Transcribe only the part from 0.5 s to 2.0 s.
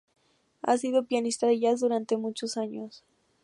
Ha sido pianista de jazz